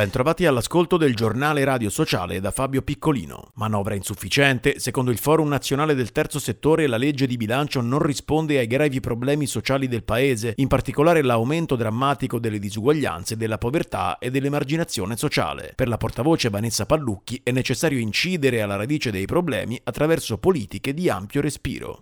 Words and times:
Bentrovati 0.00 0.46
all'ascolto 0.46 0.96
del 0.96 1.14
giornale 1.14 1.62
radio 1.62 1.90
sociale 1.90 2.40
da 2.40 2.50
Fabio 2.50 2.80
Piccolino. 2.80 3.50
Manovra 3.56 3.94
insufficiente, 3.94 4.78
secondo 4.78 5.10
il 5.10 5.18
Forum 5.18 5.48
Nazionale 5.48 5.94
del 5.94 6.10
Terzo 6.10 6.38
Settore 6.38 6.86
la 6.86 6.96
legge 6.96 7.26
di 7.26 7.36
bilancio 7.36 7.82
non 7.82 7.98
risponde 7.98 8.56
ai 8.56 8.66
gravi 8.66 8.98
problemi 8.98 9.44
sociali 9.44 9.88
del 9.88 10.02
paese, 10.02 10.54
in 10.56 10.68
particolare 10.68 11.20
l'aumento 11.20 11.76
drammatico 11.76 12.38
delle 12.38 12.58
disuguaglianze, 12.58 13.36
della 13.36 13.58
povertà 13.58 14.16
e 14.16 14.30
dell'emarginazione 14.30 15.18
sociale. 15.18 15.74
Per 15.76 15.86
la 15.86 15.98
portavoce 15.98 16.48
Vanessa 16.48 16.86
Pallucchi 16.86 17.38
è 17.42 17.50
necessario 17.50 17.98
incidere 17.98 18.62
alla 18.62 18.76
radice 18.76 19.10
dei 19.10 19.26
problemi 19.26 19.78
attraverso 19.84 20.38
politiche 20.38 20.94
di 20.94 21.10
ampio 21.10 21.42
respiro. 21.42 22.00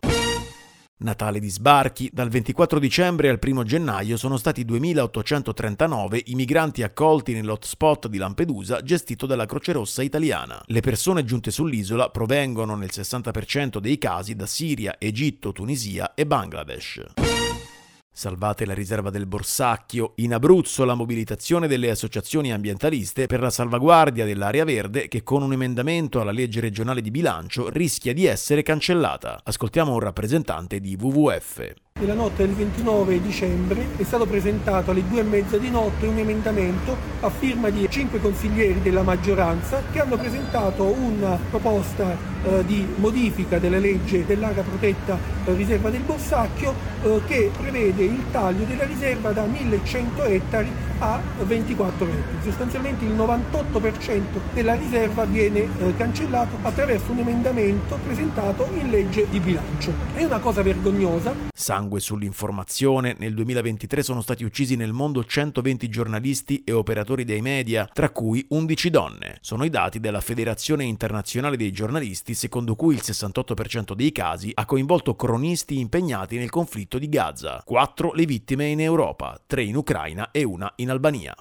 Natale 1.00 1.38
di 1.38 1.48
sbarchi, 1.48 2.10
dal 2.12 2.28
24 2.28 2.80
dicembre 2.80 3.28
al 3.28 3.38
1 3.40 3.62
gennaio 3.62 4.16
sono 4.16 4.36
stati 4.36 4.64
2.839 4.64 6.22
i 6.26 6.34
migranti 6.34 6.82
accolti 6.82 7.34
nell'hotspot 7.34 8.08
di 8.08 8.18
Lampedusa 8.18 8.82
gestito 8.82 9.26
dalla 9.26 9.46
Croce 9.46 9.72
Rossa 9.72 10.02
italiana. 10.02 10.60
Le 10.66 10.80
persone 10.80 11.24
giunte 11.24 11.52
sull'isola 11.52 12.08
provengono 12.10 12.74
nel 12.74 12.90
60% 12.92 13.78
dei 13.78 13.96
casi 13.96 14.34
da 14.34 14.46
Siria, 14.46 14.96
Egitto, 14.98 15.52
Tunisia 15.52 16.14
e 16.14 16.26
Bangladesh. 16.26 17.27
Salvate 18.18 18.66
la 18.66 18.74
riserva 18.74 19.10
del 19.10 19.26
Borsacchio. 19.26 20.14
In 20.16 20.34
Abruzzo 20.34 20.84
la 20.84 20.96
mobilitazione 20.96 21.68
delle 21.68 21.88
associazioni 21.88 22.52
ambientaliste 22.52 23.26
per 23.26 23.38
la 23.38 23.48
salvaguardia 23.48 24.24
dell'area 24.24 24.64
verde 24.64 25.06
che 25.06 25.22
con 25.22 25.44
un 25.44 25.52
emendamento 25.52 26.20
alla 26.20 26.32
legge 26.32 26.58
regionale 26.58 27.00
di 27.00 27.12
bilancio 27.12 27.68
rischia 27.68 28.12
di 28.12 28.26
essere 28.26 28.64
cancellata. 28.64 29.38
Ascoltiamo 29.44 29.92
un 29.92 30.00
rappresentante 30.00 30.80
di 30.80 30.98
WWF. 31.00 31.87
Nella 32.00 32.14
notte 32.14 32.46
del 32.46 32.54
29 32.54 33.20
dicembre 33.20 33.84
è 33.96 34.04
stato 34.04 34.24
presentato 34.24 34.92
alle 34.92 35.02
due 35.08 35.18
e 35.18 35.24
mezza 35.24 35.58
di 35.58 35.68
notte 35.68 36.06
un 36.06 36.16
emendamento 36.16 36.96
a 37.20 37.28
firma 37.28 37.70
di 37.70 37.88
cinque 37.90 38.20
consiglieri 38.20 38.80
della 38.80 39.02
maggioranza 39.02 39.82
che 39.90 40.00
hanno 40.00 40.16
presentato 40.16 40.84
una 40.84 41.36
proposta 41.50 42.16
eh, 42.44 42.64
di 42.64 42.86
modifica 42.98 43.58
della 43.58 43.78
legge 43.78 44.24
dell'area 44.24 44.62
protetta 44.62 45.18
eh, 45.44 45.54
riserva 45.54 45.90
del 45.90 46.02
Borsacchio 46.02 46.72
eh, 47.02 47.20
che 47.26 47.50
prevede 47.60 48.04
il 48.04 48.22
taglio 48.30 48.64
della 48.64 48.84
riserva 48.84 49.32
da 49.32 49.42
1100 49.42 50.22
ettari 50.22 50.70
a 50.98 51.20
24 51.42 52.06
ettari. 52.06 52.42
Sostanzialmente 52.42 53.04
il 53.04 53.12
98% 53.12 54.20
della 54.52 54.74
riserva 54.74 55.24
viene 55.24 55.68
eh, 55.78 55.96
cancellato 55.96 56.56
attraverso 56.62 57.12
un 57.12 57.18
emendamento 57.18 57.98
presentato 58.04 58.68
in 58.74 58.90
legge 58.90 59.28
di 59.28 59.40
bilancio. 59.40 59.92
È 60.14 60.24
una 60.24 60.38
cosa 60.38 60.62
vergognosa. 60.62 61.34
Sangue 61.54 61.88
sangue 61.88 62.00
sull'informazione, 62.00 63.16
nel 63.18 63.34
2023 63.34 64.02
sono 64.02 64.20
stati 64.20 64.44
uccisi 64.44 64.76
nel 64.76 64.92
mondo 64.92 65.24
120 65.24 65.88
giornalisti 65.88 66.62
e 66.64 66.72
operatori 66.72 67.24
dei 67.24 67.40
media, 67.40 67.88
tra 67.92 68.10
cui 68.10 68.44
11 68.48 68.90
donne. 68.90 69.38
Sono 69.40 69.64
i 69.64 69.70
dati 69.70 70.00
della 70.00 70.20
Federazione 70.20 70.84
Internazionale 70.84 71.56
dei 71.56 71.72
Giornalisti, 71.72 72.34
secondo 72.34 72.74
cui 72.74 72.94
il 72.94 73.02
68% 73.02 73.94
dei 73.94 74.12
casi 74.12 74.50
ha 74.54 74.64
coinvolto 74.64 75.14
cronisti 75.14 75.78
impegnati 75.78 76.36
nel 76.36 76.50
conflitto 76.50 76.98
di 76.98 77.08
Gaza, 77.08 77.62
4 77.64 78.12
le 78.12 78.24
vittime 78.24 78.66
in 78.66 78.80
Europa, 78.80 79.40
3 79.46 79.62
in 79.62 79.76
Ucraina 79.76 80.30
e 80.30 80.44
una 80.44 80.70
in 80.76 80.87
Albania. 80.90 81.34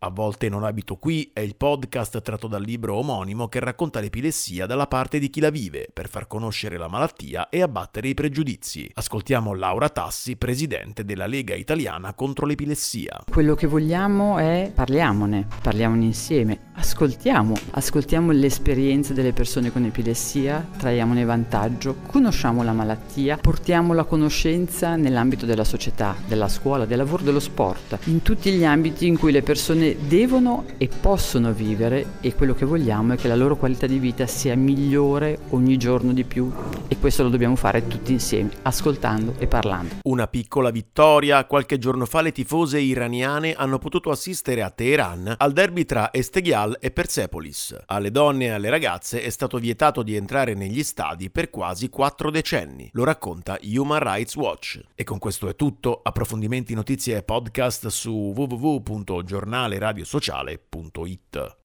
A 0.00 0.10
volte 0.10 0.50
non 0.50 0.62
abito 0.62 0.96
qui 0.96 1.30
è 1.32 1.40
il 1.40 1.56
podcast 1.56 2.20
tratto 2.20 2.48
dal 2.48 2.62
libro 2.62 2.96
omonimo 2.96 3.48
che 3.48 3.60
racconta 3.60 3.98
l'epilessia 3.98 4.66
dalla 4.66 4.86
parte 4.86 5.18
di 5.18 5.30
chi 5.30 5.40
la 5.40 5.48
vive, 5.48 5.88
per 5.90 6.10
far 6.10 6.26
conoscere 6.26 6.76
la 6.76 6.86
malattia 6.86 7.48
e 7.48 7.62
abbattere 7.62 8.08
i 8.08 8.14
pregiudizi. 8.14 8.90
Ascoltiamo 8.92 9.54
Laura 9.54 9.88
Tassi, 9.88 10.36
presidente 10.36 11.02
della 11.04 11.26
Lega 11.26 11.54
Italiana 11.54 12.12
contro 12.12 12.44
l'epilessia. 12.44 13.24
Quello 13.28 13.54
che 13.54 13.66
vogliamo 13.66 14.36
è 14.36 14.70
parliamone, 14.72 15.46
parliamone 15.62 16.04
insieme, 16.04 16.65
ascoltiamo, 16.76 17.56
ascoltiamo 17.70 18.32
le 18.32 18.46
esperienze 18.46 19.14
delle 19.14 19.32
persone 19.32 19.72
con 19.72 19.84
epilessia, 19.84 20.66
traiamone 20.76 21.24
vantaggio, 21.24 21.96
conosciamo 22.06 22.62
la 22.62 22.72
malattia, 22.72 23.38
portiamo 23.38 23.94
la 23.94 24.04
conoscenza 24.04 24.94
nell'ambito 24.96 25.46
della 25.46 25.64
società, 25.64 26.14
della 26.26 26.48
scuola, 26.48 26.84
del 26.84 26.98
lavoro, 26.98 27.22
dello 27.22 27.40
sport, 27.40 27.98
in 28.04 28.22
tutti 28.22 28.52
gli 28.52 28.64
ambiti 28.64 29.06
in 29.06 29.18
cui 29.18 29.32
le 29.32 29.42
persone 29.42 29.96
devono 30.06 30.64
e 30.76 30.88
possono 30.88 31.52
vivere 31.52 32.14
e 32.20 32.34
quello 32.34 32.54
che 32.54 32.66
vogliamo 32.66 33.14
è 33.14 33.16
che 33.16 33.28
la 33.28 33.36
loro 33.36 33.56
qualità 33.56 33.86
di 33.86 33.98
vita 33.98 34.26
sia 34.26 34.54
migliore 34.54 35.38
ogni 35.50 35.76
giorno 35.78 36.12
di 36.12 36.24
più 36.24 36.52
e 36.88 36.96
questo 36.98 37.22
lo 37.22 37.30
dobbiamo 37.30 37.56
fare 37.56 37.86
tutti 37.86 38.12
insieme, 38.12 38.50
ascoltando 38.62 39.34
e 39.38 39.46
parlando. 39.46 39.94
Una 40.02 40.26
piccola 40.26 40.70
vittoria, 40.70 41.44
qualche 41.46 41.78
giorno 41.78 42.04
fa 42.04 42.20
le 42.20 42.32
tifose 42.32 42.78
iraniane 42.78 43.54
hanno 43.54 43.78
potuto 43.78 44.10
assistere 44.10 44.62
a 44.62 44.70
Teheran 44.70 45.34
al 45.38 45.52
derby 45.52 45.84
tra 45.84 46.12
Esteghial 46.12 46.65
e 46.74 46.90
Persepolis. 46.90 47.76
Alle 47.86 48.10
donne 48.10 48.46
e 48.46 48.50
alle 48.50 48.70
ragazze 48.70 49.22
è 49.22 49.30
stato 49.30 49.58
vietato 49.58 50.02
di 50.02 50.16
entrare 50.16 50.54
negli 50.54 50.82
stadi 50.82 51.30
per 51.30 51.50
quasi 51.50 51.88
quattro 51.88 52.30
decenni, 52.30 52.88
lo 52.92 53.04
racconta 53.04 53.58
Human 53.62 54.00
Rights 54.00 54.34
Watch. 54.36 54.80
E 54.94 55.04
con 55.04 55.18
questo 55.18 55.48
è 55.48 55.56
tutto, 55.56 56.00
approfondimenti, 56.02 56.74
notizie 56.74 57.16
e 57.18 57.22
podcast 57.22 57.86
su 57.88 58.32
www.giornale 58.34 59.78
radiosociale.it 59.78 61.56